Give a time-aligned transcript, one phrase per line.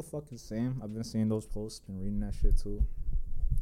[0.00, 0.80] the fucking same.
[0.82, 2.82] I've been seeing those posts, been reading that shit too.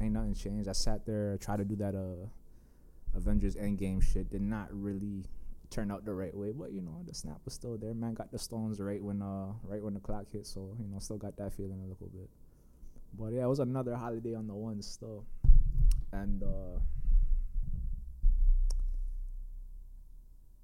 [0.01, 0.69] Ain't nothing changed.
[0.69, 2.29] I sat there, tried to do that uh
[3.17, 4.31] Avengers Endgame shit.
[4.31, 5.25] Did not really
[5.71, 7.93] turn out the right way, but you know the snap was still there.
[7.95, 10.99] Man got the stones right when uh right when the clock hit, so you know
[11.01, 12.31] still got that feeling a little bit.
[13.19, 15.25] But yeah, it was another holiday on the one still,
[16.13, 16.79] and uh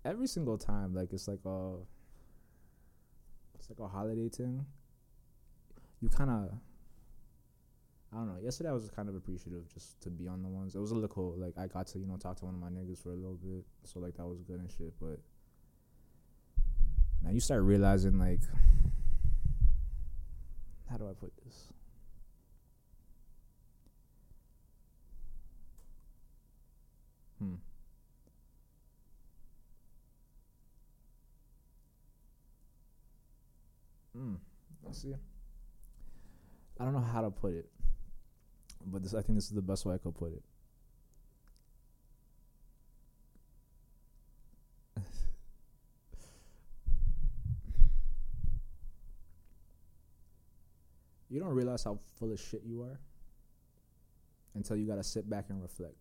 [0.04, 1.72] every single time, like it's like a
[3.58, 4.66] it's like a holiday thing.
[6.04, 6.50] You kind of
[8.12, 8.36] I don't know.
[8.42, 10.74] Yesterday I was kind of appreciative just to be on the ones.
[10.74, 11.34] It was a little cool.
[11.38, 13.38] Like I got to you know talk to one of my niggas for a little
[13.42, 14.92] bit, so like that was good and shit.
[15.00, 15.18] But
[17.22, 18.42] man, you start realizing like
[20.90, 21.72] how do I put this?
[27.38, 27.54] Hmm.
[34.14, 34.34] Hmm.
[34.86, 35.14] I see.
[36.78, 37.68] I don't know how to put it
[38.86, 40.42] but this I think this is the best way I could put it.
[51.30, 53.00] you don't realize how full of shit you are
[54.54, 55.96] until you gotta sit back and reflect.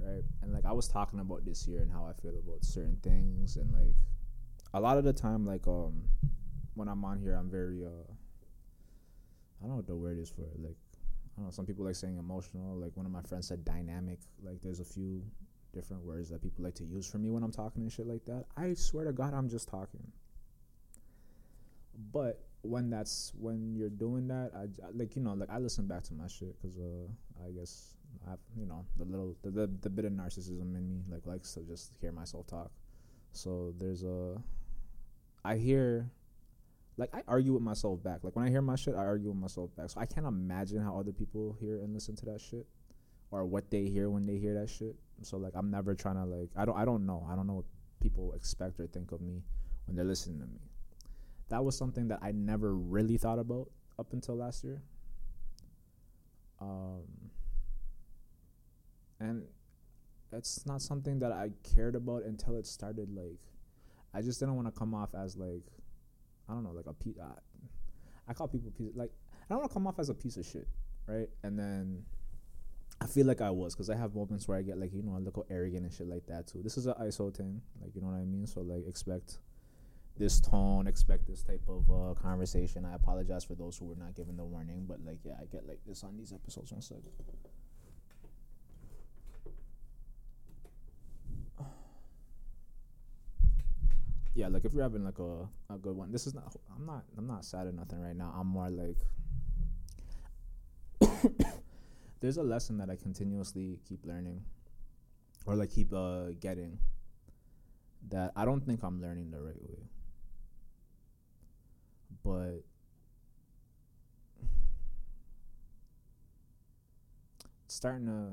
[0.00, 0.24] Right?
[0.42, 3.56] And like I was talking about this year and how I feel about certain things
[3.56, 3.94] and like
[4.72, 6.04] a lot of the time like um
[6.74, 8.10] when I'm on here I'm very uh
[9.60, 10.76] I don't know what the word is for it, like
[11.36, 11.50] I don't know.
[11.50, 12.76] Some people like saying emotional.
[12.76, 14.18] Like one of my friends said dynamic.
[14.42, 15.22] Like there's a few
[15.72, 18.24] different words that people like to use for me when I'm talking and shit like
[18.24, 18.46] that.
[18.56, 20.12] I swear to God, I'm just talking.
[22.12, 26.02] But when that's when you're doing that, I like you know like I listen back
[26.04, 27.06] to my shit because uh
[27.46, 27.94] I guess
[28.28, 31.54] I you know the little the, the the bit of narcissism in me like likes
[31.54, 32.70] to just hear myself talk.
[33.32, 34.42] So there's a
[35.44, 36.10] I hear
[36.96, 38.20] like I argue with myself back.
[38.22, 39.90] Like when I hear my shit, I argue with myself back.
[39.90, 42.66] So I can't imagine how other people hear and listen to that shit,
[43.30, 44.96] or what they hear when they hear that shit.
[45.22, 47.54] So like I'm never trying to like I don't I don't know I don't know
[47.54, 47.64] what
[48.00, 49.42] people expect or think of me
[49.86, 50.60] when they're listening to me.
[51.48, 53.68] That was something that I never really thought about
[53.98, 54.82] up until last year.
[56.60, 57.02] Um,
[59.18, 59.44] and
[60.32, 63.08] it's not something that I cared about until it started.
[63.14, 63.40] Like,
[64.14, 65.64] I just didn't want to come off as like
[66.50, 67.14] I don't know, like a piece.
[67.22, 67.30] I,
[68.28, 69.10] I call people piece like
[69.44, 70.66] I don't want to come off as a piece of shit,
[71.06, 71.28] right?
[71.42, 72.04] And then
[73.00, 75.16] I feel like I was because I have moments where I get like you know
[75.16, 76.60] a little arrogant and shit like that too.
[76.62, 78.46] This is an ISO thing, like you know what I mean.
[78.46, 79.38] So like expect
[80.18, 82.84] this tone, expect this type of uh, conversation.
[82.84, 85.66] I apologize for those who were not given the warning, but like yeah, I get
[85.66, 86.72] like this on these episodes.
[86.72, 87.04] One second.
[94.40, 96.56] Yeah, like if you're having like a, a good one, this is not.
[96.74, 97.04] I'm not.
[97.18, 98.34] I'm not sad or nothing right now.
[98.34, 98.96] I'm more like.
[102.20, 104.42] there's a lesson that I continuously keep learning,
[105.44, 106.78] or like keep uh getting.
[108.08, 109.90] That I don't think I'm learning the right way.
[112.24, 112.64] But
[117.66, 118.32] starting to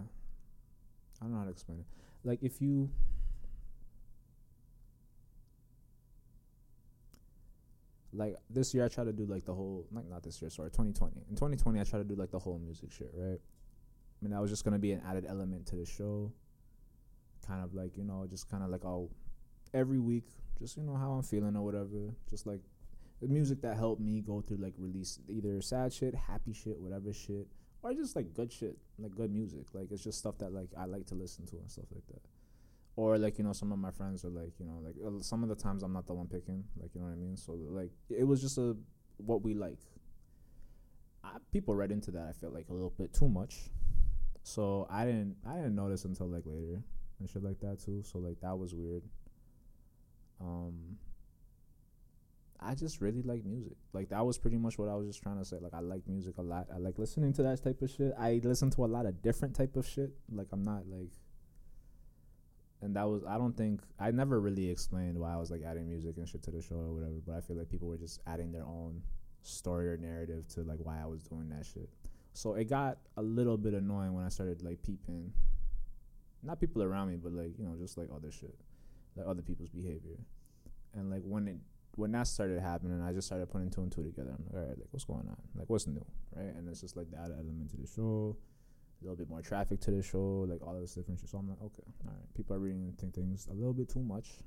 [1.19, 1.85] I don't know how to explain it.
[2.23, 2.89] Like if you
[8.13, 10.69] like this year I try to do like the whole like not this year, sorry,
[10.69, 11.25] 2020.
[11.29, 13.39] In 2020 I try to do like the whole music shit, right?
[13.39, 16.31] I mean that was just gonna be an added element to the show.
[17.45, 19.09] Kind of like, you know, just kinda like I'll
[19.73, 20.25] every week,
[20.59, 22.15] just you know how I'm feeling or whatever.
[22.29, 22.61] Just like
[23.21, 27.13] the music that helped me go through like release either sad shit, happy shit, whatever
[27.13, 27.47] shit.
[27.83, 29.65] Or just like good shit, like good music.
[29.73, 32.21] Like it's just stuff that like I like to listen to and stuff like that
[32.97, 35.43] or like you know some of my friends are like you know like uh, some
[35.43, 37.53] of the times i'm not the one picking like you know what i mean so
[37.69, 38.75] like it was just a
[39.17, 39.79] what we like
[41.23, 43.69] I, people read into that i felt like a little bit too much
[44.43, 46.81] so i didn't i didn't notice until like later
[47.19, 49.03] and shit like that too so like that was weird
[50.41, 50.97] um
[52.59, 53.77] I just really like music.
[53.93, 55.57] Like that was pretty much what I was just trying to say.
[55.61, 56.65] Like I like music a lot.
[56.73, 58.13] I like listening to that type of shit.
[58.17, 60.09] I listen to a lot of different type of shit.
[60.31, 61.11] Like I'm not like
[62.81, 65.87] and that was I don't think I never really explained why I was like adding
[65.87, 68.21] music and shit to the show or whatever, but I feel like people were just
[68.27, 69.01] adding their own
[69.41, 71.89] story or narrative to like why I was doing that shit.
[72.33, 75.33] So it got a little bit annoying when I started like peeping
[76.43, 78.55] not people around me, but like, you know, just like other shit.
[79.15, 80.17] Like other people's behavior.
[80.93, 81.57] And like when it
[81.95, 84.29] when that started happening, I just started putting two and two together.
[84.37, 85.37] I'm like, all right, like what's going on?
[85.55, 86.53] Like what's new, right?
[86.55, 88.37] And it's just like the added element to the show
[89.01, 91.29] a little bit more traffic to the show, like all this different shit.
[91.29, 92.33] So I'm like, okay, all right.
[92.35, 94.39] People are reading think things a little bit too much.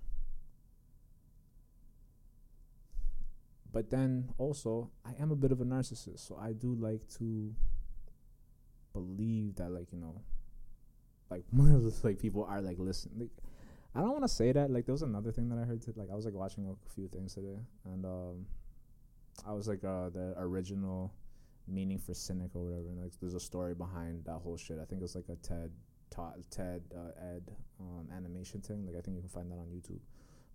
[3.72, 7.54] But then also, I am a bit of a narcissist, so I do like to
[8.92, 10.22] believe that, like you know,
[11.30, 11.44] like
[12.04, 13.20] like people are like listening.
[13.20, 13.30] Like,
[13.94, 14.70] I don't want to say that.
[14.70, 15.82] Like there was another thing that I heard.
[15.82, 18.46] To, like I was like watching a few things today, and um,
[19.46, 21.12] I was like uh the original
[21.66, 22.88] meaning for cynic or whatever.
[22.88, 24.78] And like there's a story behind that whole shit.
[24.80, 25.70] I think it's like a TED
[26.10, 28.86] ta- TED uh, Ed um animation thing.
[28.86, 30.00] Like I think you can find that on YouTube.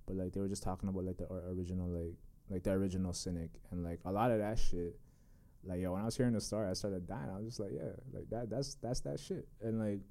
[0.06, 2.16] But like they were just talking about like the original like
[2.50, 5.00] like the original cynic and like a lot of that shit.
[5.64, 7.30] Like yo, when I was hearing the story, I started dying.
[7.34, 8.50] I was just like, yeah, like that.
[8.50, 9.48] That's that's that shit.
[9.62, 10.02] And like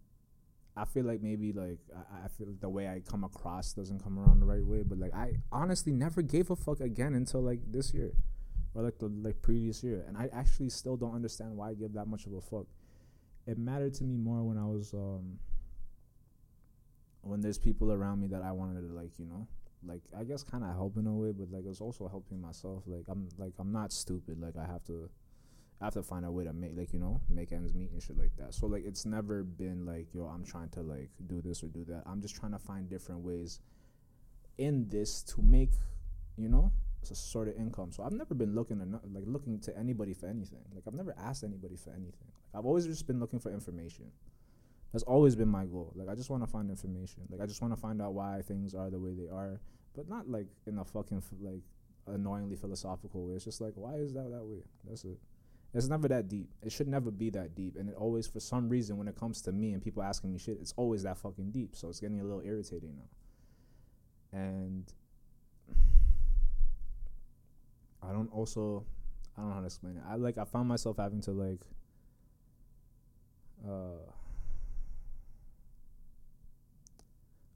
[0.76, 4.02] I feel like maybe like I, I feel like the way I come across doesn't
[4.02, 7.42] come around the right way, but like I honestly never gave a fuck again until
[7.42, 8.12] like this year,
[8.74, 11.92] or like the like previous year, and I actually still don't understand why I give
[11.94, 12.66] that much of a fuck.
[13.46, 15.38] It mattered to me more when I was um
[17.22, 19.46] when there's people around me that I wanted to like you know
[19.86, 22.82] like I guess kind of help in a way, but like it's also helping myself.
[22.86, 24.40] Like I'm like I'm not stupid.
[24.40, 25.10] Like I have to
[25.80, 28.02] I have to find a way to make like you know make ends meet and
[28.02, 28.54] shit like that.
[28.54, 31.84] So like it's never been like yo I'm trying to like do this or do
[31.88, 32.02] that.
[32.06, 33.60] I'm just trying to find different ways
[34.58, 35.72] in this to make
[36.36, 36.72] you know
[37.12, 37.92] sort of income.
[37.92, 40.60] So I've never been looking at like looking to anybody for anything.
[40.74, 42.28] Like I've never asked anybody for anything.
[42.52, 44.06] Like I've always just been looking for information.
[44.92, 45.92] That's always been my goal.
[45.96, 47.22] Like I just want to find information.
[47.30, 49.60] Like I just want to find out why things are the way they are,
[49.96, 51.62] but not like in a fucking like
[52.06, 53.34] annoyingly philosophical way.
[53.34, 54.62] It's just like why is that that way?
[54.88, 55.18] That's it.
[55.74, 56.48] It's never that deep.
[56.62, 57.74] It should never be that deep.
[57.76, 60.38] And it always, for some reason, when it comes to me and people asking me
[60.38, 61.74] shit, it's always that fucking deep.
[61.74, 64.38] So it's getting a little irritating now.
[64.38, 64.92] And
[68.08, 68.84] I don't also,
[69.36, 70.02] I don't know how to explain it.
[70.08, 71.60] I like, I found myself having to like,
[73.66, 74.10] uh,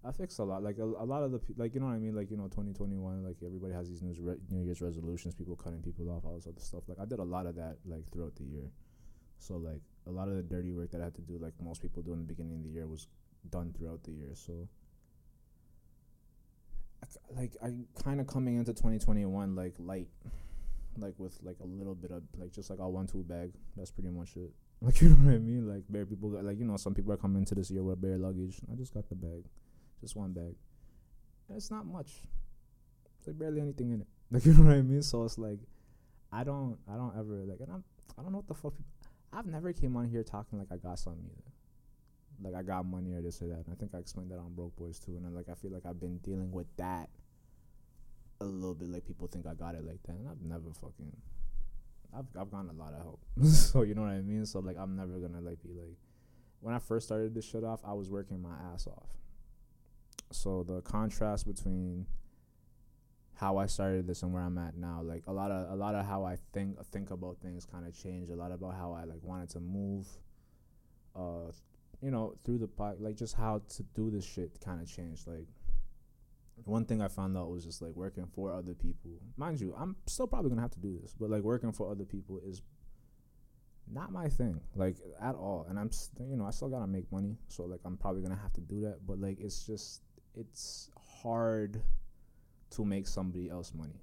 [0.04, 0.62] I fixed a lot.
[0.62, 2.14] Like a, a lot of the like you know what I mean.
[2.14, 3.24] Like you know, twenty twenty one.
[3.24, 5.34] Like everybody has these new re- New Year's resolutions.
[5.34, 6.84] People cutting people off, all this other stuff.
[6.86, 8.70] Like I did a lot of that like throughout the year.
[9.38, 11.82] So like a lot of the dirty work that I had to do, like most
[11.82, 13.06] people do in the beginning of the year, was
[13.50, 14.30] done throughout the year.
[14.34, 14.68] So
[17.36, 17.72] like I
[18.02, 20.08] kind of coming into twenty twenty one like light,
[20.96, 23.52] like with like a little bit of like just like a one two bag.
[23.76, 24.50] That's pretty much it.
[24.80, 25.68] Like you know what I mean?
[25.68, 28.00] Like bare people got, like you know some people are coming into this year with
[28.00, 28.60] bare luggage.
[28.70, 29.42] I just got the bag
[30.00, 30.54] just one bag.
[31.48, 32.22] And it's not much.
[33.18, 34.06] It's like barely anything in it.
[34.30, 35.00] Like you know what I mean?
[35.00, 35.58] So it's like
[36.30, 37.84] I don't I don't ever like and I'm
[38.18, 38.92] I don't know what the fuck people
[39.32, 41.50] I've never came on here talking like I got something either.
[42.42, 43.66] Like I got money or this or that.
[43.66, 45.16] And I think I explained that on Broke Boys too.
[45.16, 47.08] And then like I feel like I've been dealing with that
[48.40, 50.12] a little bit like people think I got it like that.
[50.12, 51.12] And I've never fucking
[52.16, 53.20] I've I've gotten a lot of help.
[53.52, 54.46] so you know what I mean?
[54.46, 55.96] So like I'm never gonna like be like
[56.60, 59.08] when I first started this shit off, I was working my ass off.
[60.32, 62.06] So the contrast between
[63.34, 65.94] how I started this and where I'm at now, like a lot of a lot
[65.94, 68.30] of how I think think about things kind of changed.
[68.30, 70.06] A lot about how I like wanted to move,
[71.14, 71.52] uh,
[72.02, 75.26] you know, through the pot, like just how to do this shit kind of changed.
[75.26, 75.46] Like
[76.64, 79.12] one thing I found out was just like working for other people.
[79.36, 82.04] Mind you, I'm still probably gonna have to do this, but like working for other
[82.04, 82.62] people is
[83.90, 85.66] not my thing, like at all.
[85.68, 88.38] And I'm, st- you know, I still gotta make money, so like I'm probably gonna
[88.40, 89.06] have to do that.
[89.06, 90.02] But like it's just
[90.34, 90.90] it's
[91.22, 91.82] hard
[92.70, 94.00] to make somebody else money.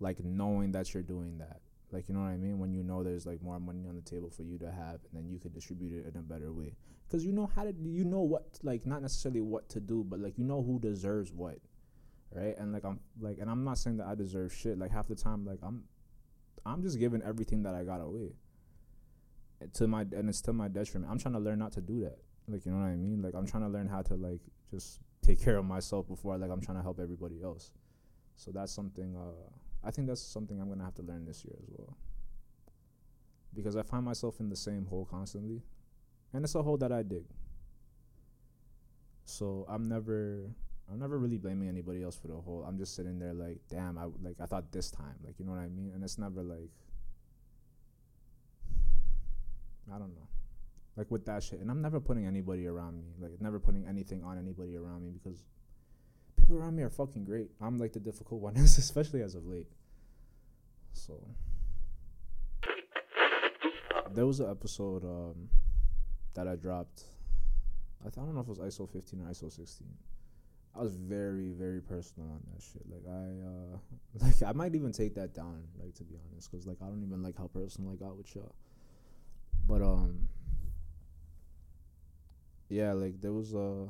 [0.00, 1.60] Like knowing that you're doing that.
[1.92, 2.58] Like you know what I mean?
[2.58, 5.12] When you know there's like more money on the table for you to have and
[5.12, 6.74] then you could distribute it in a better way.
[7.10, 10.18] Cuz you know how to you know what like not necessarily what to do, but
[10.18, 11.58] like you know who deserves what.
[12.32, 12.56] Right?
[12.58, 14.78] And like I'm like and I'm not saying that I deserve shit.
[14.78, 15.84] Like half the time like I'm
[16.66, 18.32] I'm just giving everything that I got away.
[19.74, 21.10] To my and it's to my detriment.
[21.10, 22.18] I'm trying to learn not to do that.
[22.48, 23.22] Like you know what I mean?
[23.22, 26.50] Like I'm trying to learn how to like just take care of myself before like
[26.50, 27.70] I'm trying to help everybody else.
[28.36, 29.48] So that's something uh
[29.86, 31.96] I think that's something I'm gonna have to learn this year as well.
[33.54, 35.62] Because I find myself in the same hole constantly.
[36.32, 37.24] And it's a hole that I dig.
[39.24, 40.50] So I'm never
[40.90, 42.64] I'm never really blaming anybody else for the hole.
[42.66, 45.52] I'm just sitting there like, damn, I like I thought this time, like you know
[45.52, 45.92] what I mean?
[45.94, 46.70] And it's never like
[49.94, 50.28] I don't know
[50.96, 51.60] like with that shit.
[51.60, 55.10] And I'm never putting anybody around me, like never putting anything on anybody around me
[55.10, 55.42] because
[56.44, 57.50] people around me are fucking great.
[57.60, 59.68] I'm like the difficult one, especially as of late.
[60.92, 61.14] So
[64.12, 65.48] there was an episode um,
[66.34, 67.04] that I dropped.
[68.00, 69.88] I, th- I don't know if it was ISO 15 or ISO 16.
[70.76, 72.82] I was very, very personal on that shit.
[72.90, 73.78] Like I, uh,
[74.26, 75.62] like I might even take that down.
[75.82, 78.34] Like to be honest, because like I don't even like how personal I got with
[78.34, 78.54] y'all.
[79.66, 80.28] But um,
[82.68, 83.88] yeah, like there was a.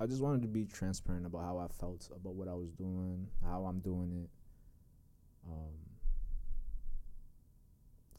[0.00, 3.28] I just wanted to be transparent about how I felt about what I was doing,
[3.44, 4.30] how I'm doing it.
[5.46, 5.74] Um,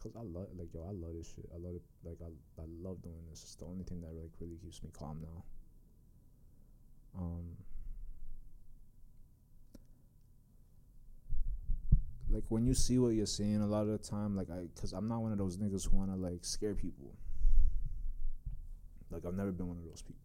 [0.02, 1.50] cause I love like yo, I love this shit.
[1.54, 1.82] I love it.
[2.04, 3.44] Like I, I love doing this.
[3.44, 5.44] It's the only thing that like really keeps me calm now.
[7.20, 7.58] Um,
[12.30, 14.94] like when you see what you're seeing a lot of the time, like I, cause
[14.94, 17.16] I'm not one of those niggas who wanna like scare people.
[19.12, 20.25] Like I've never been one of those people.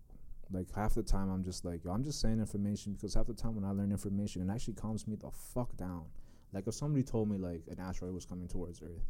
[0.53, 3.35] Like half the time I'm just like, yo, I'm just saying information because half the
[3.35, 6.07] time when I learn information, it actually calms me the fuck down.
[6.53, 9.07] Like if somebody told me like an asteroid was coming towards Earth,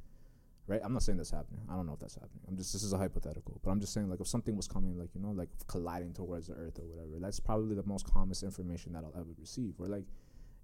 [0.67, 0.81] right?
[0.85, 1.63] I'm not saying that's happening.
[1.71, 2.43] I don't know if that's happening.
[2.47, 4.99] I'm just this is a hypothetical, but I'm just saying like if something was coming,
[4.99, 8.43] like you know, like colliding towards the Earth or whatever, that's probably the most calmest
[8.43, 9.75] information that I'll ever receive.
[9.79, 10.05] Or like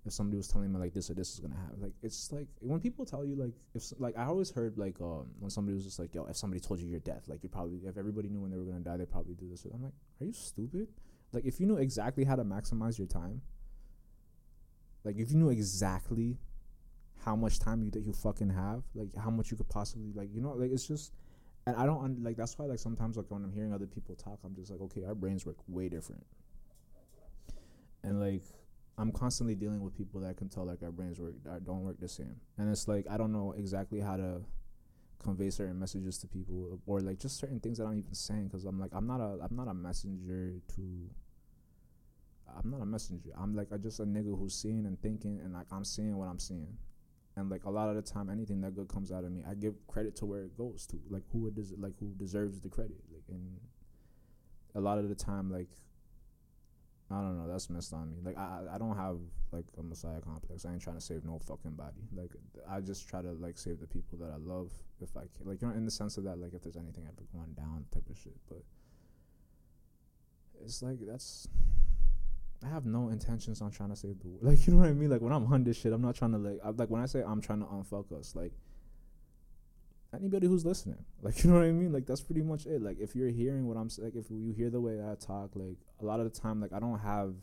[0.06, 2.46] if somebody was telling me like this or this is gonna happen, like it's like
[2.60, 5.84] when people tell you like if like I always heard like um when somebody was
[5.84, 8.40] just like yo if somebody told you your death like you probably if everybody knew
[8.40, 9.64] when they were gonna die they probably do this.
[9.64, 10.88] I'm like are you stupid?
[11.32, 13.42] Like if you knew exactly how to maximize your time,
[15.04, 16.38] like if you knew exactly
[17.24, 20.28] how much time you that you fucking have, like how much you could possibly like,
[20.32, 21.12] you know, like it's just,
[21.66, 24.38] and I don't like that's why like sometimes like when I'm hearing other people talk,
[24.44, 26.24] I'm just like, okay, our brains work way different,
[28.04, 28.44] and like
[28.98, 31.34] I'm constantly dealing with people that can tell like our brains work
[31.64, 34.40] don't work the same, and it's like I don't know exactly how to
[35.22, 38.64] convey certain messages to people or like just certain things that I'm even saying because
[38.64, 41.10] I'm like I'm not a I'm not a messenger to
[42.56, 43.30] I'm not a messenger.
[43.36, 46.28] I'm like I just a nigga who's seeing and thinking and like I'm seeing what
[46.28, 46.76] I'm seeing.
[47.36, 49.52] And like a lot of the time anything that good comes out of me i
[49.52, 50.98] give credit to where it goes to.
[51.10, 52.96] Like who it like who deserves the credit.
[53.12, 53.58] Like and
[54.74, 55.68] a lot of the time like
[57.10, 59.18] i don't know that's messed on me like i i don't have
[59.52, 62.30] like a messiah complex i ain't trying to save no fucking body like
[62.68, 65.60] i just try to like save the people that i love if i can like
[65.62, 68.08] you know in the sense of that like if there's anything ever going down type
[68.10, 68.62] of shit but
[70.64, 71.48] it's like that's
[72.64, 74.42] I have no intentions on trying to save the world.
[74.42, 75.10] Like you know what I mean?
[75.10, 77.06] Like when I'm on this shit, I'm not trying to like I, like when I
[77.06, 78.52] say I'm trying to unfuck us, like
[80.18, 81.92] anybody who's listening, like you know what I mean?
[81.92, 82.82] Like that's pretty much it.
[82.82, 85.78] Like if you're hearing what I'm like, if you hear the way I talk, like
[86.00, 87.34] a lot of the time, like I don't have,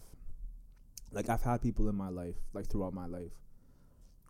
[1.11, 3.31] like I've had people in my life, like throughout my life,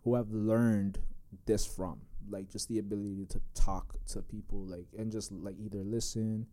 [0.02, 0.98] who have learned
[1.46, 5.82] this from, like just the ability to talk to people, like and just like either
[5.84, 6.46] listen,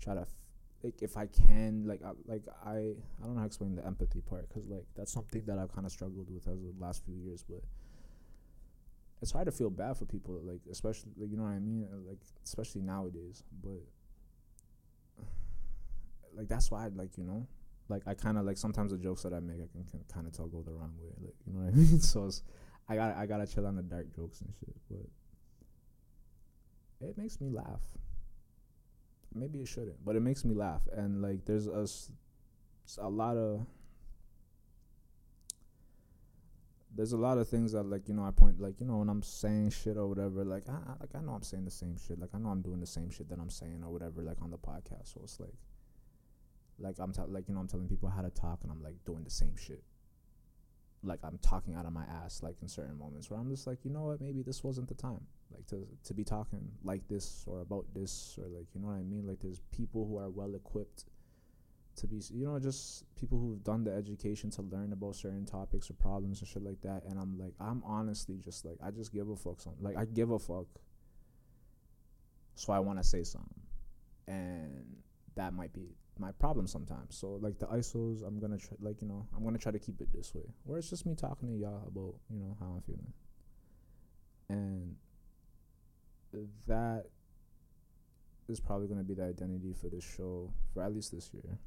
[0.00, 0.26] try to
[0.82, 3.84] like if I can like I, like I I don't know how to explain the
[3.84, 7.04] empathy part because like that's something that I've kind of struggled with as the last
[7.04, 7.62] few years, but
[9.20, 11.88] it's hard to feel bad for people like especially like, you know what I mean
[11.92, 13.82] uh, like especially nowadays, but
[16.36, 17.46] like that's why I, like you know
[17.88, 20.26] like I kind of like sometimes the jokes that I make I can, can kind
[20.26, 22.30] of tell go the wrong way like you know what I mean so
[22.88, 25.06] I got I gotta chill on the dark jokes and shit, but
[27.08, 27.80] it makes me laugh
[29.34, 30.82] maybe it shouldn't, but it makes me laugh.
[30.92, 31.86] And like, there's a,
[33.00, 33.66] a lot of
[36.94, 39.08] there's a lot of things that like you know I point like you know when
[39.08, 42.18] I'm saying shit or whatever like I, like I know I'm saying the same shit.
[42.18, 44.50] Like I know I'm doing the same shit that I'm saying or whatever like on
[44.50, 45.14] the podcast.
[45.14, 45.54] So it's like
[46.78, 48.96] like I'm t- like you know I'm telling people how to talk and I'm like
[49.04, 49.82] doing the same shit.
[51.04, 53.84] Like I'm talking out of my ass like in certain moments where I'm just like
[53.84, 54.20] you know what?
[54.20, 58.38] Maybe this wasn't the time like to to be talking like this or about this
[58.38, 59.26] or like you know what I mean?
[59.26, 61.04] Like there's people who are well equipped
[61.98, 65.90] to be you know just people who've done the education to learn about certain topics
[65.90, 69.12] or problems and shit like that and I'm like I'm honestly just like I just
[69.12, 70.66] give a fuck something like I give a fuck.
[72.54, 73.60] So I want to say something.
[74.26, 74.84] And
[75.36, 77.16] that might be my problem sometimes.
[77.16, 80.00] So like the isos I'm gonna try like you know I'm gonna try to keep
[80.00, 82.82] it this way where it's just me talking to y'all about you know how I'm
[82.82, 83.12] feeling.
[84.50, 84.96] And
[86.66, 87.04] that
[88.48, 91.58] is probably going to be the identity for this show for at least this year.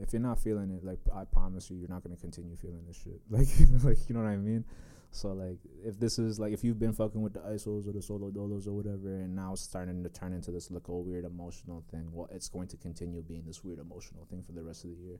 [0.00, 2.96] If you're not feeling it, like I promise you, you're not gonna continue feeling this
[2.96, 3.20] shit.
[3.30, 3.48] Like,
[3.84, 4.64] like you know what I mean.
[5.10, 8.02] So like, if this is like, if you've been fucking with the isos or the
[8.02, 11.24] solo dolos or whatever, and now it's starting to turn into this like a weird
[11.24, 14.84] emotional thing, well, it's going to continue being this weird emotional thing for the rest
[14.84, 15.18] of the year.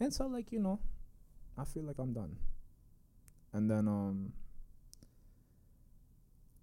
[0.00, 0.80] And so like you know,
[1.58, 2.36] I feel like I'm done.
[3.52, 4.32] And then um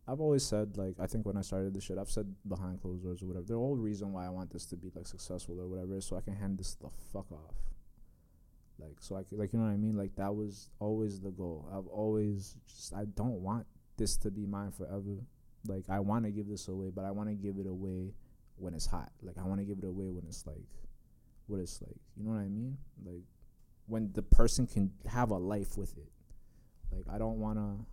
[0.07, 3.03] I've always said like I think when I started this shit, I've said behind closed
[3.03, 3.45] doors or whatever.
[3.45, 6.17] The whole reason why I want this to be like successful or whatever is so
[6.17, 7.55] I can hand this the fuck off.
[8.79, 9.95] Like so I can, like you know what I mean?
[9.95, 11.69] Like that was always the goal.
[11.71, 13.67] I've always just I don't want
[13.97, 15.19] this to be mine forever.
[15.67, 18.13] Like I want to give this away, but I want to give it away
[18.55, 19.11] when it's hot.
[19.21, 20.65] Like I want to give it away when it's like
[21.45, 21.99] what it's like.
[22.17, 22.77] You know what I mean?
[23.05, 23.23] Like
[23.85, 26.09] when the person can have a life with it.
[26.91, 27.85] Like I don't want to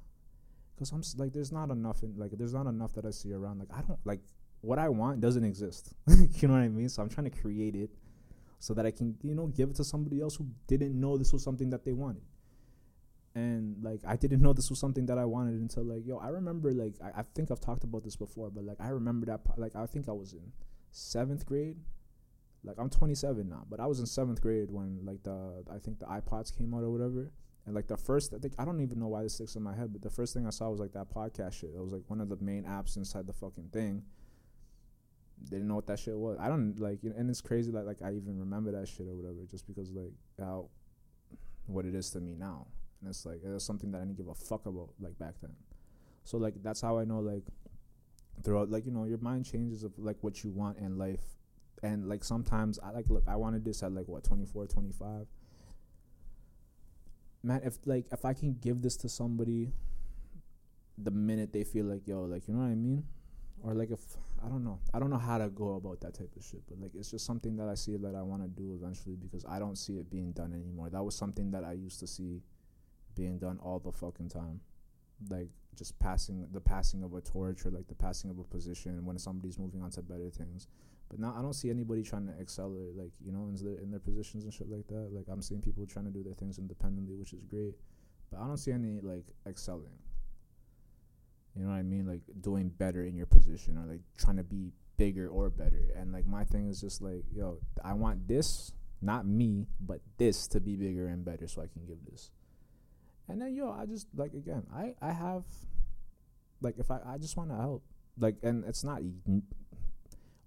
[0.79, 3.59] Cause I'm like, there's not enough in like, there's not enough that I see around.
[3.59, 4.21] Like, I don't like
[4.61, 5.95] what I want doesn't exist.
[6.07, 6.89] you know what I mean?
[6.89, 7.91] So I'm trying to create it
[8.59, 11.33] so that I can, you know, give it to somebody else who didn't know this
[11.33, 12.23] was something that they wanted.
[13.35, 16.29] And like I didn't know this was something that I wanted until like yo, I
[16.29, 19.41] remember like I, I think I've talked about this before, but like I remember that
[19.57, 20.53] like I think I was in
[20.91, 21.77] seventh grade.
[22.65, 26.01] Like I'm 27 now, but I was in seventh grade when like the I think
[26.01, 27.31] the iPods came out or whatever.
[27.69, 29.77] And like the first, I think I don't even know why this sticks in my
[29.77, 31.69] head, but the first thing I saw was like that podcast shit.
[31.77, 34.05] It was like one of the main apps inside the fucking thing
[35.45, 36.39] didn't know what that shit was.
[36.41, 39.07] I don't like, you know, and it's crazy that like I even remember that shit
[39.07, 40.71] or whatever, just because like how
[41.67, 42.67] what it is to me now,
[43.03, 45.53] and it's like it's something that I didn't give a fuck about like back then.
[46.25, 47.45] So like that's how I know like
[48.43, 51.37] throughout like you know your mind changes of like what you want in life,
[51.83, 55.27] and like sometimes I like look I wanted this at like what 24, 25.
[57.43, 59.73] Man, if like if I can give this to somebody
[60.97, 63.05] the minute they feel like yo like you know what I mean
[63.63, 64.01] or like if
[64.45, 66.81] I don't know, I don't know how to go about that type of shit, but
[66.81, 69.59] like it's just something that I see that I want to do eventually because I
[69.59, 70.91] don't see it being done anymore.
[70.91, 72.43] That was something that I used to see
[73.17, 74.61] being done all the fucking time,
[75.29, 79.05] like just passing the passing of a torch or like the passing of a position
[79.05, 80.69] when somebody's moving on to better things.
[81.09, 83.91] But now I don't see anybody trying to accelerate, like you know, in their in
[83.91, 85.11] their positions and shit like that.
[85.13, 87.75] Like I'm seeing people trying to do their things independently, which is great,
[88.31, 89.99] but I don't see any like excelling.
[91.57, 92.07] You know what I mean?
[92.07, 95.93] Like doing better in your position or like trying to be bigger or better.
[95.97, 100.47] And like my thing is just like, yo, I want this, not me, but this
[100.49, 102.31] to be bigger and better so I can give this.
[103.29, 105.45] And then yo, I just like again, I I have
[106.61, 107.83] like if I I just want to help.
[108.19, 109.01] Like and it's not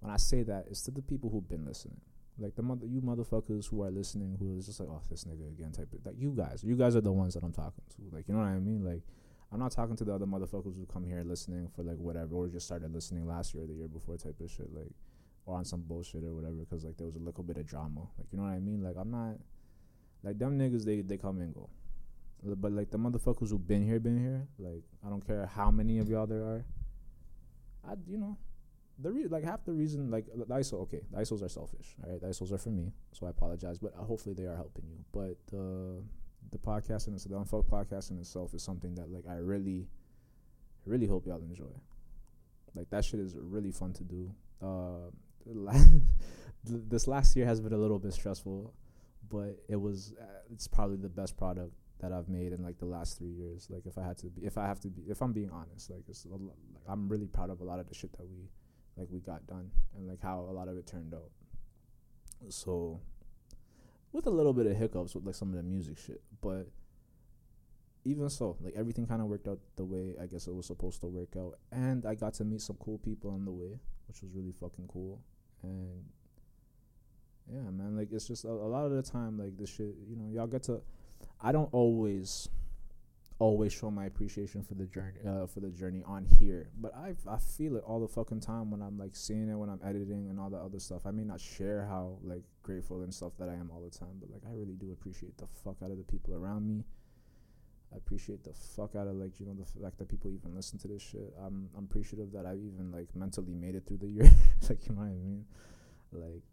[0.01, 2.01] when I say that, it's to the people who've been listening.
[2.37, 5.47] Like the mother, you motherfuckers who are listening, who is just like, oh, this nigga
[5.47, 6.63] again, type of like you guys.
[6.63, 8.15] You guys are the ones that I'm talking to.
[8.15, 8.83] Like you know what I mean?
[8.83, 9.03] Like
[9.51, 12.47] I'm not talking to the other motherfuckers who come here listening for like whatever, or
[12.47, 14.91] just started listening last year or the year before type of shit, like,
[15.45, 18.07] or on some bullshit or whatever, because like there was a little bit of drama.
[18.17, 18.81] Like, you know what I mean?
[18.81, 19.35] Like, I'm not,
[20.23, 21.69] like, them niggas, they, they come and go.
[22.43, 25.99] But like the motherfuckers who've been here, been here, like, I don't care how many
[25.99, 26.65] of y'all there are.
[27.85, 28.37] I, you know,
[29.01, 32.11] the re- like half the reason, like, the ISO, okay, the ISOs are selfish, all
[32.11, 32.21] right?
[32.21, 34.97] The ISOs are for me, so I apologize, but uh, hopefully they are helping you.
[35.11, 36.01] But, uh,
[36.51, 39.87] the podcast and the Unfuck podcast in itself is something that like I really,
[40.85, 41.71] really hope y'all enjoy.
[42.75, 44.31] Like that shit is really fun to do.
[44.61, 45.11] Uh,
[46.63, 48.73] this last year has been a little bit stressful,
[49.29, 52.85] but it was uh, it's probably the best product that I've made in like the
[52.85, 53.67] last three years.
[53.69, 55.89] Like if I had to be, if I have to be, if I'm being honest,
[55.89, 56.41] like it's like
[56.87, 58.49] I'm really proud of a lot of the shit that we
[59.01, 61.31] like we got done and like how a lot of it turned out.
[62.49, 63.01] So
[64.11, 66.67] with a little bit of hiccups with like some of the music shit, but
[68.03, 71.01] even so, like everything kind of worked out the way I guess it was supposed
[71.01, 74.21] to work out, and I got to meet some cool people on the way, which
[74.21, 75.21] was really fucking cool.
[75.63, 76.05] And
[77.47, 80.15] yeah, man, like it's just a, a lot of the time, like this shit, you
[80.15, 80.81] know, y'all get to.
[81.39, 82.49] I don't always
[83.41, 86.69] always show my appreciation for the journey uh, for the journey on here.
[86.79, 89.67] But i i feel it all the fucking time when i'm like seeing it when
[89.67, 91.07] i'm editing and all the other stuff.
[91.07, 94.15] I may not share how like grateful and stuff that i am all the time
[94.19, 96.83] but like i really do appreciate the fuck out of the people around me.
[97.91, 100.77] I appreciate the fuck out of like you know the fact that people even listen
[100.79, 101.33] to this shit.
[101.43, 104.29] I'm i'm appreciative that i even like mentally made it through the year.
[104.69, 105.45] Like you know what i mean?
[106.11, 106.43] Like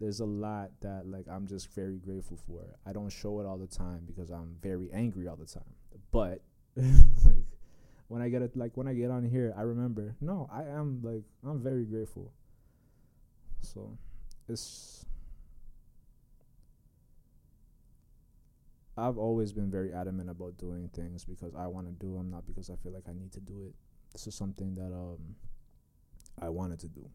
[0.00, 2.64] there's a lot that like I'm just very grateful for.
[2.86, 5.62] I don't show it all the time because I'm very angry all the time.
[6.10, 6.42] But
[6.76, 7.44] like
[8.08, 11.00] when I get it like when I get on here, I remember, no, I am
[11.02, 12.32] like I'm very grateful.
[13.60, 13.96] So
[14.48, 15.06] it's
[18.96, 22.46] I've always been very adamant about doing things because I want to do them, not
[22.46, 23.74] because I feel like I need to do it.
[24.12, 25.36] This is something that um
[26.40, 27.08] I wanted to do.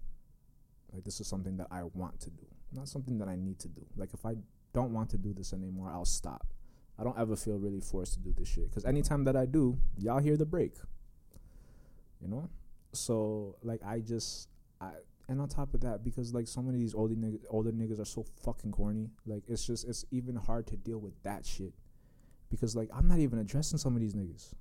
[0.93, 3.67] Like this is something that I want to do not something that I need to
[3.67, 3.85] do.
[3.95, 4.35] Like if I
[4.73, 6.53] don't want to do this anymore, I'll stop.
[6.99, 9.77] I don't ever feel really forced to do this shit because anytime that I do,
[9.97, 10.73] y'all hear the break.
[12.21, 12.49] You know,
[12.91, 14.49] so like I just
[14.81, 14.91] I
[15.29, 17.99] and on top of that, because like so many of these older niggas, older niggas
[17.99, 19.09] are so fucking corny.
[19.25, 21.73] Like it's just it's even hard to deal with that shit
[22.49, 24.53] because like I'm not even addressing some of these niggas.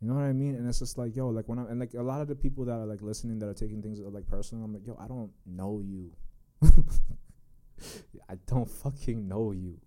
[0.00, 0.56] You know what I mean?
[0.56, 2.64] And it's just like, yo, like when I'm and like a lot of the people
[2.64, 5.30] that are like listening that are taking things like personal, I'm like, yo, I don't
[5.46, 6.10] know you.
[8.28, 9.78] I don't fucking know you.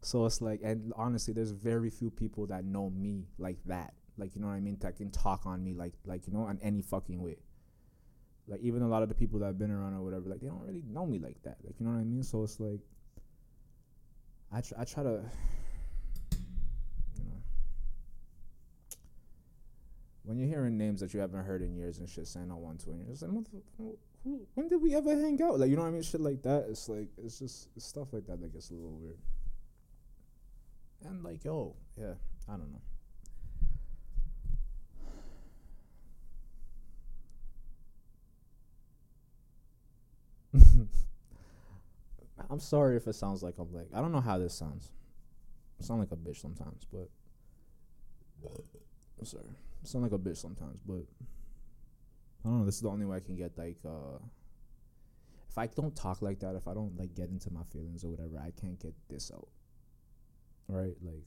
[0.00, 3.94] So it's like, and honestly, there's very few people that know me like that.
[4.18, 4.76] Like, you know what I mean?
[4.80, 7.36] That can talk on me like, like you know, in any fucking way.
[8.46, 10.48] Like, even a lot of the people that have been around or whatever, like, they
[10.48, 11.56] don't really know me like that.
[11.64, 12.22] Like, you know what I mean?
[12.22, 12.80] So it's like,
[14.52, 15.08] I try, I try to,
[17.16, 17.42] you know,
[20.24, 22.80] when you're hearing names that you haven't heard in years and shit saying I want
[22.80, 25.60] to, and you're just like, when did we ever hang out?
[25.60, 26.02] Like, you know what I mean?
[26.02, 26.66] Shit like that.
[26.68, 29.18] It's like, it's just it's stuff like that that gets a little weird.
[31.04, 32.14] And like, yo, yeah,
[32.48, 32.80] I don't know.
[42.50, 44.92] I'm sorry if it sounds like I'm like I don't know how this sounds.
[45.80, 47.10] I sound like a bitch sometimes, but
[49.18, 49.44] I'm sorry.
[49.82, 51.04] I sound like a bitch sometimes, but
[52.44, 52.64] I don't know.
[52.66, 54.18] This is the only way I can get like uh
[55.48, 58.08] if I don't talk like that, if I don't like get into my feelings or
[58.08, 59.48] whatever, I can't get this out.
[60.68, 60.96] Right?
[61.02, 61.24] Like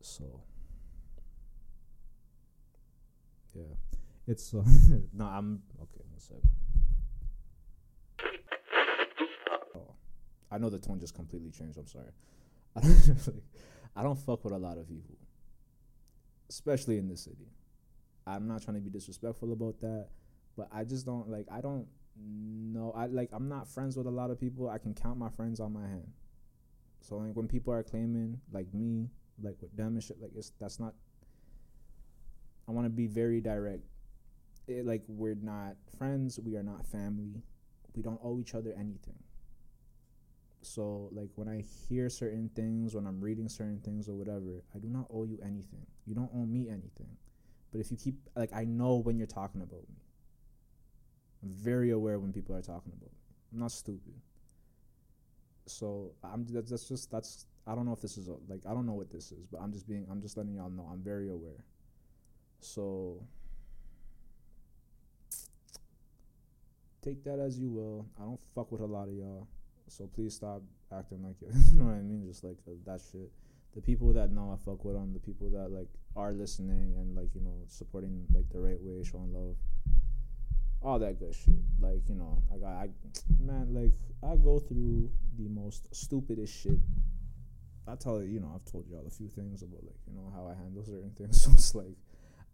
[0.00, 0.42] so
[3.54, 3.62] yeah.
[4.26, 4.62] It's uh
[5.12, 6.48] no, I'm okay, one second.
[9.74, 9.94] Oh.
[10.52, 12.12] I know the tone just completely changed, I'm sorry.
[13.96, 15.16] I don't fuck with a lot of people.
[16.48, 17.48] Especially in this city.
[18.26, 20.08] I'm not trying to be disrespectful about that,
[20.56, 24.10] but I just don't like I don't know I like I'm not friends with a
[24.10, 24.68] lot of people.
[24.68, 26.08] I can count my friends on my hand.
[27.00, 29.08] So like when people are claiming like me,
[29.42, 30.94] like with them and shit, like it's that's not
[32.68, 33.82] I want to be very direct.
[34.68, 37.42] It, like we're not friends, we are not family.
[37.96, 39.18] We don't owe each other anything.
[40.62, 44.78] So like when I hear certain things, when I'm reading certain things or whatever, I
[44.78, 45.86] do not owe you anything.
[46.06, 47.16] You don't owe me anything.
[47.72, 50.02] But if you keep like I know when you're talking about me.
[51.42, 53.18] I'm very aware when people are talking about me.
[53.52, 54.14] I'm not stupid.
[55.66, 58.86] So I'm that's, just that's I don't know if this is a, like I don't
[58.86, 61.30] know what this is, but I'm just being I'm just letting y'all know I'm very
[61.30, 61.64] aware.
[62.60, 63.22] So
[67.02, 68.06] take that as you will.
[68.20, 69.46] I don't fuck with a lot of y'all,
[69.88, 71.54] so please stop acting like it.
[71.72, 72.26] you know what I mean?
[72.26, 73.30] Just like uh, that shit
[73.74, 77.14] the people that know I fuck with them, the people that like are listening and
[77.14, 79.56] like you know supporting like the right way, showing love,
[80.82, 81.54] all that good shit.
[81.80, 82.88] Like you know, I got I
[83.40, 86.78] man like I go through the most stupidest shit.
[87.86, 90.32] I tell you, you know, I've told y'all a few things about like you know
[90.34, 91.42] how I handle certain things.
[91.42, 91.96] So it's like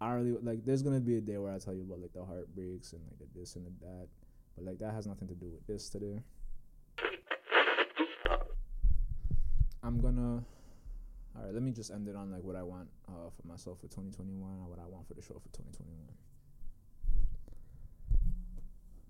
[0.00, 0.64] I really like.
[0.64, 3.18] There's gonna be a day where I tell you about like the heartbreaks and like
[3.18, 4.08] the this and the that,
[4.54, 6.22] but like that has nothing to do with this today.
[9.82, 10.42] I'm gonna
[11.36, 13.78] all right, let me just end it on like what I want uh, for myself
[13.80, 15.86] for 2021 and what I want for the show for 2021.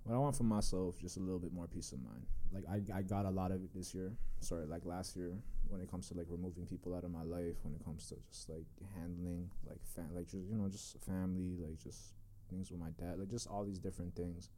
[0.05, 2.27] What I want for myself, just a little bit more peace of mind.
[2.53, 4.13] Like I, I got a lot of it this year.
[4.41, 5.33] Sorry, like last year
[5.69, 8.17] when it comes to like removing people out of my life, when it comes to
[8.31, 12.15] just like handling like fam- like just you know just family, like just
[12.49, 14.51] things with my dad, like just all these different things.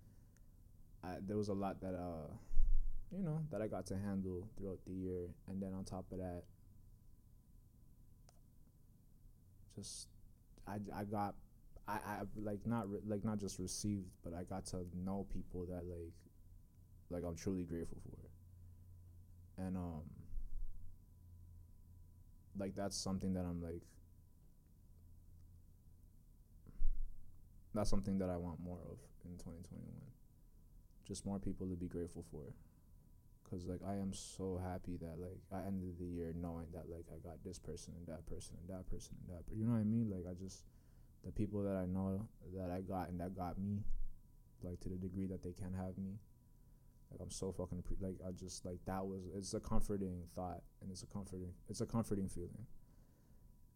[1.03, 2.33] I, there was a lot that uh,
[3.17, 6.19] you know, that I got to handle throughout the year, and then on top of
[6.19, 6.43] that,
[9.79, 10.09] just
[10.67, 11.35] I, I got
[11.87, 15.67] I, I like not re- like not just received but I got to know people
[15.67, 16.13] that like
[17.11, 19.63] like I'm truly grateful for.
[19.63, 20.03] And um
[22.59, 23.83] like that's something that I'm like
[27.75, 29.83] that's something that I want more of in 2021
[31.07, 32.43] just more people to be grateful for
[33.49, 37.07] because like I am so happy that like I ended the year knowing that like
[37.13, 39.45] I got this person and that person and that person and that.
[39.49, 40.11] But you know what I mean?
[40.11, 40.65] Like I just
[41.25, 43.85] the people that I know that I got and that got me,
[44.63, 46.19] like to the degree that they can have me.
[47.11, 50.63] Like I'm so fucking pre- like I just like that was it's a comforting thought
[50.83, 52.67] and it's a comforting it's a comforting feeling.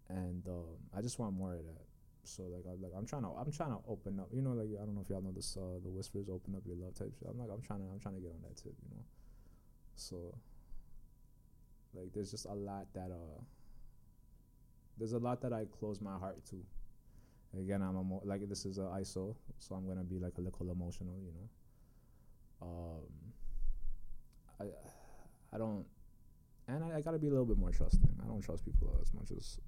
[0.08, 1.86] And um, I just want more of that.
[2.24, 4.28] So like I like I'm trying to I'm trying to open up.
[4.32, 6.62] You know like I don't know if y'all know this uh the whispers open up
[6.66, 7.26] your love type shit.
[7.28, 8.74] I'm like I'm trying to I'm trying to get on that tip.
[8.84, 9.02] You know.
[9.96, 10.34] So
[11.94, 13.40] like there's just a lot that uh
[14.98, 16.56] there's a lot that I close my heart to.
[17.58, 20.40] Again, I'm a mo- like this is a ISO, so I'm gonna be like a
[20.40, 22.66] little emotional, you know.
[22.66, 23.02] Um,
[24.60, 24.64] I
[25.54, 25.84] I don't,
[26.68, 28.16] and I, I gotta be a little bit more trusting.
[28.22, 29.58] I don't trust people as much as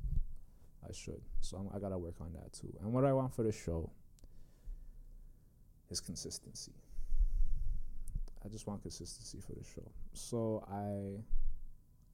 [0.89, 2.73] I should, so I'm, I gotta work on that too.
[2.81, 3.91] And what I want for the show
[5.91, 6.73] is consistency.
[8.45, 9.91] I just want consistency for the show.
[10.13, 11.23] So I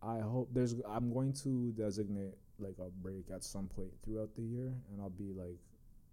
[0.03, 4.43] I hope there's I'm going to designate like a break at some point throughout the
[4.43, 5.59] year and I'll be like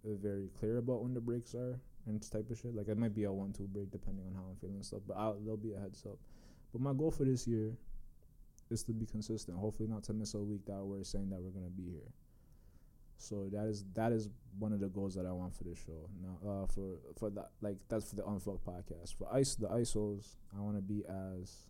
[0.04, 2.74] very clear about when the breaks are and type of shit.
[2.74, 5.00] Like it might be a one two break depending on how I'm feeling and stuff,
[5.06, 6.18] but I'll, there'll be a heads up.
[6.72, 7.72] But my goal for this year
[8.70, 9.56] is to be consistent.
[9.58, 12.12] Hopefully not to miss a week that we're saying that we're gonna be here.
[13.18, 14.28] So that is that is
[14.58, 16.08] one of the goals that I want for this show.
[16.22, 19.16] Now, uh, for for that like that's for the Unfuck podcast.
[19.16, 21.66] For ice the ISOs, I want to be as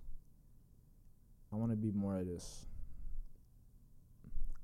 [1.53, 2.67] I want to be more of this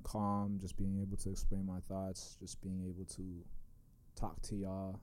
[0.03, 3.23] calm, just being able to explain my thoughts, just being able to
[4.15, 5.01] talk to y'all,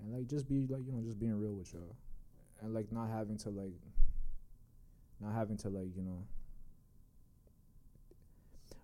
[0.00, 1.96] and like just be like you know just being real with y'all,
[2.60, 3.74] and like not having to like
[5.20, 6.26] not having to like you know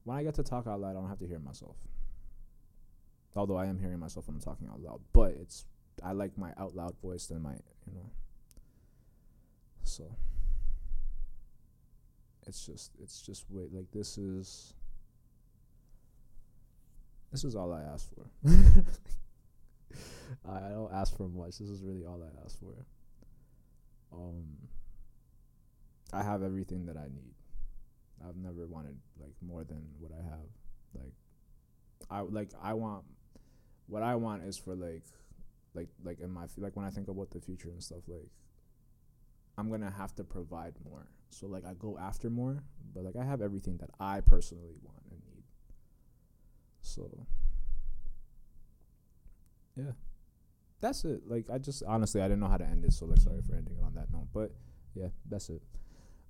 [0.04, 1.76] when I get to talk out loud, I don't have to hear myself.
[3.36, 5.64] Although I am hearing myself when I'm talking out loud, but it's
[6.02, 7.52] I like my out loud voice than my
[7.86, 8.10] you know.
[9.82, 10.04] So
[12.46, 14.74] it's just it's just wait like this is
[17.32, 18.26] this is all I asked for.
[20.48, 21.58] I don't ask for much.
[21.58, 22.86] This is really all I asked for.
[24.12, 24.44] Um
[26.12, 27.34] I have everything that I need.
[28.26, 30.48] I've never wanted like more than what I have.
[30.94, 31.12] Like
[32.10, 33.04] I like I want
[33.86, 35.04] what I want is for like
[35.74, 38.28] like like in my like when I think about the future and stuff like
[39.56, 41.06] I'm gonna have to provide more.
[41.30, 42.62] So like I go after more,
[42.94, 45.44] but like I have everything that I personally want and need.
[46.82, 47.26] So
[49.76, 49.92] yeah,
[50.80, 51.22] that's it.
[51.26, 53.54] Like I just honestly I didn't know how to end it, so like sorry for
[53.54, 54.28] ending it on that note.
[54.32, 54.52] But
[54.94, 55.62] yeah, that's it.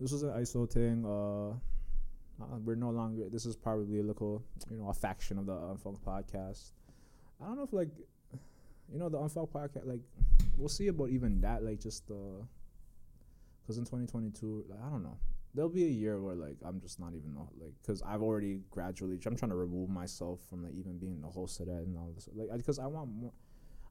[0.01, 1.05] This was an ISO thing.
[1.05, 1.59] Uh,
[2.41, 3.29] uh, we're no longer.
[3.31, 6.73] This is probably a little, you know, a faction of the Unfuck podcast.
[7.41, 7.89] I don't know if like,
[8.93, 9.87] you know, the Unfuck podcast.
[9.87, 10.01] Like,
[10.57, 11.65] we'll see about even that.
[11.65, 12.45] Like, just the, uh,
[13.63, 15.17] because in 2022, like, I don't know.
[15.55, 19.21] There'll be a year where like I'm just not even like because I've already gradually.
[19.25, 22.11] I'm trying to remove myself from like even being the host of that and all
[22.13, 22.29] this.
[22.35, 23.31] Like, because I want more.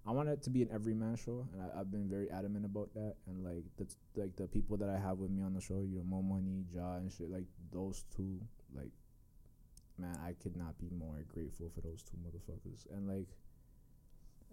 [0.06, 2.94] I want it to be an everyman show, and I, have been very adamant about
[2.94, 3.16] that.
[3.28, 3.88] And like the
[4.20, 6.66] like the people that I have with me on the show, you know, Mo Money,
[6.76, 8.40] Ja, and shit, like those two,
[8.76, 8.92] like
[9.98, 12.86] man, I could not be more grateful for those two motherfuckers.
[12.92, 13.28] And like,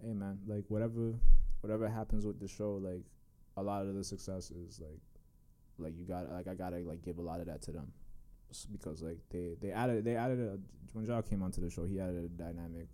[0.01, 1.15] hey man, like whatever
[1.61, 3.03] whatever happens with the show, like
[3.57, 5.01] a lot of the success is like
[5.77, 7.91] like you got like I gotta like give a lot of that to them
[8.71, 10.57] because like they they added they added a
[10.93, 12.87] when Ja came onto the show, he added a dynamic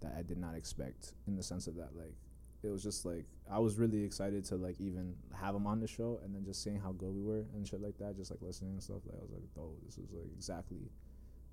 [0.00, 2.14] that I did not expect in the sense of that like
[2.62, 5.86] it was just like I was really excited to like even have him on the
[5.86, 8.42] show and then just seeing how good we were and shit like that, just like
[8.42, 9.02] listening and stuff.
[9.06, 10.90] Like I was like, oh, this is like exactly,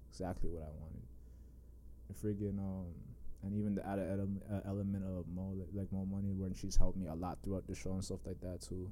[0.09, 1.05] exactly what I wanted.
[2.09, 2.87] And friggin' um,
[3.43, 6.97] and even the added ele- uh, element of more like, Mo Money when she's helped
[6.97, 8.91] me a lot throughout the show and stuff like that too.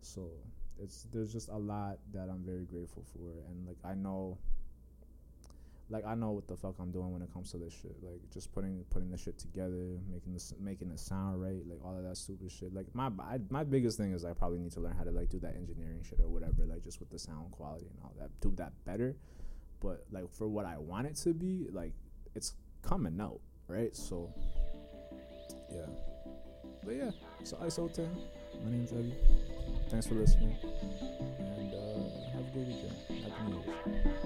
[0.00, 0.30] So
[0.82, 4.38] it's there's just a lot that I'm very grateful for, and like I know
[5.90, 7.96] like I know what the fuck I'm doing when it comes to this shit.
[8.02, 11.96] Like just putting putting the shit together, making this making it sound right, like all
[11.96, 12.72] of that stupid shit.
[12.72, 15.28] Like my I, my biggest thing is I probably need to learn how to like
[15.28, 18.30] do that engineering shit or whatever, like just with the sound quality and all that,
[18.40, 19.16] do that better.
[19.80, 21.92] But like for what I want it to be, like
[22.34, 23.94] it's coming out, right?
[23.96, 24.32] So
[25.72, 25.86] yeah.
[26.84, 27.10] But yeah,
[27.44, 28.08] so ISO 10.
[28.64, 29.12] My name's Ebby.
[29.90, 30.56] Thanks for listening.
[30.62, 33.22] And uh, have a good weekend.
[33.22, 33.62] Happy New
[33.94, 34.19] Year's.